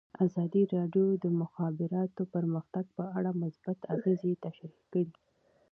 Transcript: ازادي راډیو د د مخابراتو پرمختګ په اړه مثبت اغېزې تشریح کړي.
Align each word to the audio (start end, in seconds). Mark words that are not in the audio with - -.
ازادي 0.25 0.63
راډیو 0.75 1.07
د 1.17 1.19
د 1.23 1.25
مخابراتو 1.41 2.21
پرمختګ 2.35 2.85
په 2.97 3.03
اړه 3.17 3.31
مثبت 3.43 3.79
اغېزې 3.95 4.33
تشریح 4.45 4.75
کړي. 4.91 5.05